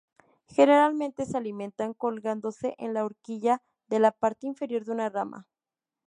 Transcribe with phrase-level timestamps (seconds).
[0.47, 5.47] Generalmente se alimentan colgándose en la horquilla de la parte inferior de una rama.